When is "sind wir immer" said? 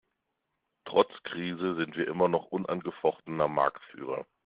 1.75-2.27